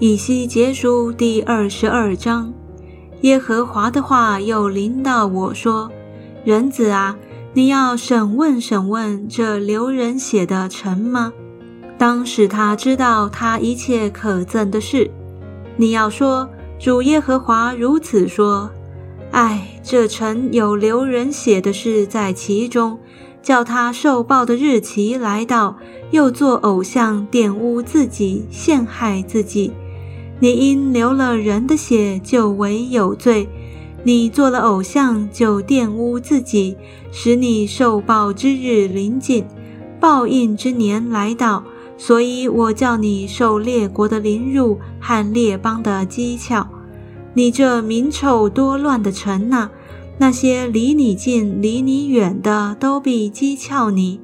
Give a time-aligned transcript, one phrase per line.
[0.00, 2.50] 以西结书第二十二章，
[3.20, 5.92] 耶和华的话又临到我说
[6.42, 7.18] ：“人子啊，
[7.52, 11.34] 你要审问审问这流人血的臣吗？
[11.98, 15.10] 当使他知道他一切可憎的事。
[15.76, 16.48] 你要说，
[16.78, 18.70] 主耶和华如此说：
[19.32, 22.98] 唉，这臣有流人血的事在其中，
[23.42, 25.76] 叫他受报的日期来到，
[26.10, 29.70] 又做偶像玷污自己，陷害自己。”
[30.40, 33.46] 你因流了人的血，就为有罪；
[34.04, 36.76] 你做了偶像，就玷污自己，
[37.12, 39.44] 使你受报之日临近，
[40.00, 41.62] 报应之年来到。
[41.98, 46.66] 所以我叫你受列国的凌辱和列邦的讥诮。
[47.34, 49.68] 你这名丑多乱的臣呐，
[50.16, 54.18] 那些离你近、离你远的，都必讥诮你。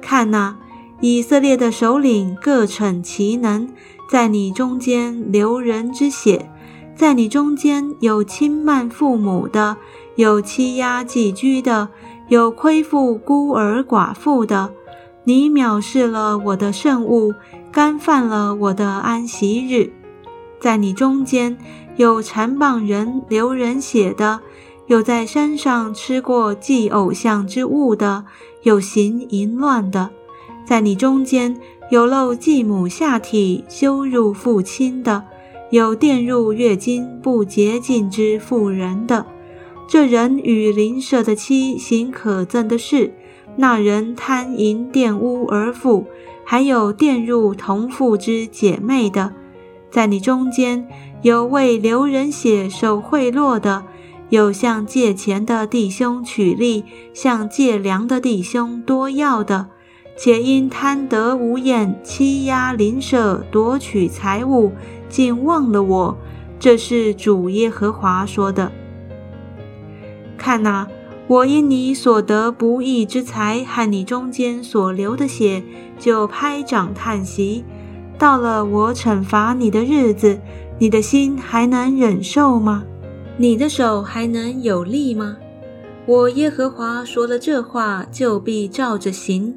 [0.00, 0.56] 看呐，
[1.02, 3.68] 以色列的首领各逞其能。
[4.10, 6.50] 在你中间流人之血，
[6.96, 9.76] 在你中间有轻慢父母的，
[10.16, 11.88] 有欺压寄居的，
[12.26, 14.72] 有亏负孤儿寡妇的。
[15.22, 17.32] 你藐视了我的圣物，
[17.70, 19.92] 干犯了我的安息日。
[20.58, 21.56] 在你中间
[21.94, 24.40] 有残谤人、流人血的，
[24.88, 28.24] 有在山上吃过祭偶像之物的，
[28.62, 30.10] 有行淫乱的。
[30.70, 31.56] 在你中间。
[31.90, 35.24] 有露继母下体、羞辱父亲的，
[35.70, 39.26] 有玷入月经不洁净之妇人的，
[39.88, 43.10] 这人与邻舍的妻行可憎的事；
[43.56, 46.06] 那人贪淫玷污儿妇，
[46.44, 49.32] 还有玷入同父之姐妹的，
[49.90, 50.86] 在你中间
[51.22, 53.82] 有为流人血受贿赂的，
[54.28, 59.70] 有向借钱的弟兄取利，向借粮的弟兄多要的。
[60.22, 64.70] 且因贪得无厌，欺压邻舍，夺取财物，
[65.08, 66.18] 竟忘了我。
[66.58, 68.70] 这是主耶和华说的。
[70.36, 70.86] 看哪，
[71.26, 75.62] 我因你所得不义之财和你中间所流的血，
[75.98, 77.64] 就拍掌叹息。
[78.18, 80.38] 到了我惩罚你的日子，
[80.78, 82.84] 你的心还能忍受吗？
[83.38, 85.38] 你的手还能有力吗？
[86.04, 89.56] 我耶和华说了这话，就必照着行。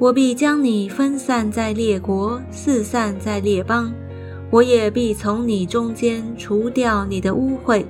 [0.00, 3.92] 我必将你分散在列国，四散在列邦；
[4.50, 7.84] 我也必从你中间除掉你的污秽。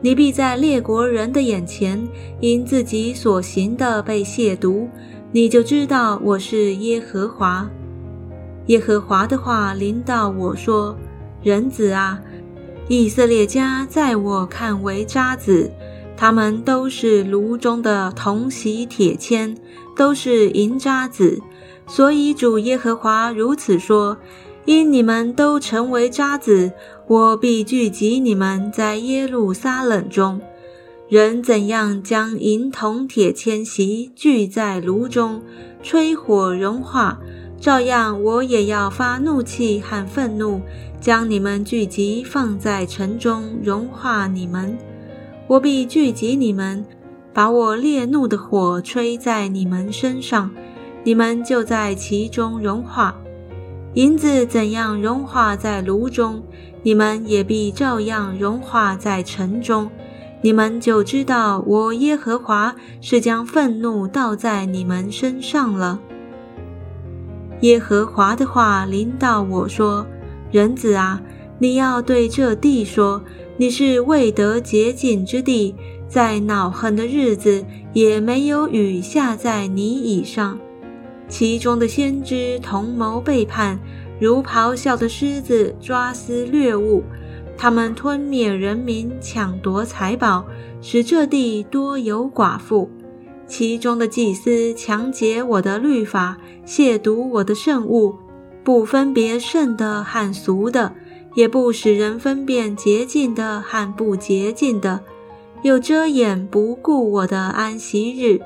[0.00, 2.04] 你必在列国人的眼前，
[2.40, 4.88] 因自己所行的被亵渎，
[5.30, 7.70] 你就知道我是耶和华。
[8.66, 10.96] 耶和华的话临到我说
[11.44, 12.20] ：“人子啊，
[12.88, 15.70] 以色列家在我看为渣子。”
[16.16, 19.56] 他们都是炉中的铜锡铁签，
[19.94, 21.40] 都是银渣子。
[21.86, 24.16] 所以主耶和华如此说：
[24.64, 26.72] 因你们都成为渣子，
[27.06, 30.40] 我必聚集你们在耶路撒冷中。
[31.08, 35.40] 人怎样将银铜铁签锡聚在炉中，
[35.80, 37.20] 吹火融化，
[37.60, 40.60] 照样我也要发怒气和愤怒，
[41.00, 44.76] 将你们聚集放在城中，融化你们。
[45.48, 46.84] 我必聚集你们，
[47.32, 50.50] 把我烈怒的火吹在你们身上，
[51.04, 53.16] 你们就在其中融化。
[53.94, 56.42] 银子怎样融化在炉中，
[56.82, 59.88] 你们也必照样融化在城中。
[60.42, 66.00] 你们就知道我耶和华是将愤怒倒在你们身上了。
[67.60, 70.04] 耶和华的话临到我说
[70.50, 71.22] ：“人子啊，
[71.60, 73.22] 你要对这地说。”
[73.58, 75.74] 你是未得洁净之地，
[76.06, 80.58] 在恼恨的日子也没有雨下在你以上。
[81.26, 83.78] 其中的先知同谋背叛，
[84.20, 87.02] 如咆哮的狮子抓撕掠物，
[87.56, 90.44] 他们吞灭人民，抢夺财宝，
[90.82, 92.90] 使这地多有寡妇。
[93.46, 96.36] 其中的祭司强解我的律法，
[96.66, 98.16] 亵渎我的圣物，
[98.62, 100.92] 不分别圣的和俗的。
[101.36, 105.00] 也不使人分辨洁净的和不洁净的，
[105.62, 108.40] 又遮掩不顾我的安息日，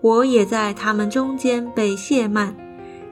[0.00, 2.54] 我也在他们中间被亵慢。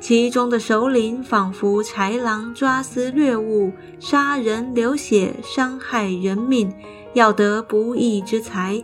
[0.00, 6.72] 其中的首领仿佛豺狼，抓私掠物，杀人流血，伤害人命，
[7.12, 8.82] 要得不义之财。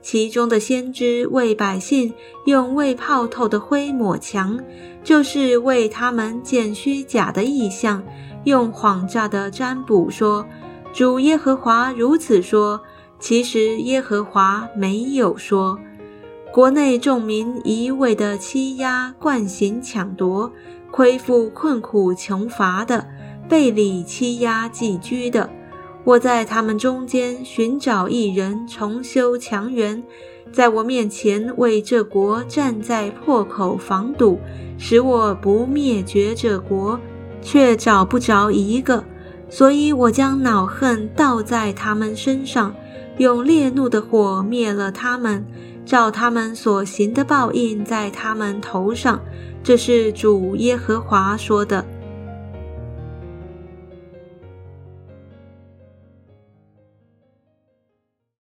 [0.00, 2.14] 其中的先知为百姓
[2.46, 4.58] 用未泡透的灰抹墙，
[5.04, 8.02] 就是为他们建虚假的意象。
[8.44, 10.46] 用谎诈的占卜说
[10.94, 12.80] ：“主耶和华如此说。”
[13.20, 15.76] 其实耶和华没有说。
[16.52, 20.52] 国内众民一味的欺压、惯行抢夺、
[20.92, 23.08] 亏负困苦穷乏的，
[23.48, 25.50] 背里欺压寄居的。
[26.08, 30.02] 我在他们中间寻找一人重修墙垣，
[30.50, 34.40] 在我面前为这国站在破口防堵，
[34.78, 36.98] 使我不灭绝这国，
[37.42, 39.04] 却找不着一个。
[39.50, 42.74] 所以我将恼恨倒在他们身上，
[43.18, 45.44] 用烈怒的火灭了他们，
[45.84, 49.20] 照他们所行的报应在他们头上。
[49.62, 51.84] 这是主耶和华说的。